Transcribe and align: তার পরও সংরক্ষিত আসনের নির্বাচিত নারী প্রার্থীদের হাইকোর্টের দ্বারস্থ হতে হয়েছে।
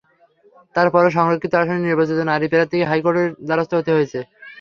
তার 0.75 0.87
পরও 0.93 1.15
সংরক্ষিত 1.17 1.53
আসনের 1.55 1.85
নির্বাচিত 1.85 2.19
নারী 2.31 2.45
প্রার্থীদের 2.51 2.89
হাইকোর্টের 2.89 3.27
দ্বারস্থ 3.47 3.71
হতে 3.75 3.91
হয়েছে। 3.95 4.19